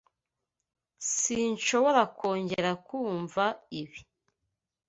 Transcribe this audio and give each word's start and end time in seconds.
Sinshobora 1.17 2.01
kongera 2.17 2.71
kumva 2.85 3.43
ibi. 3.81 3.99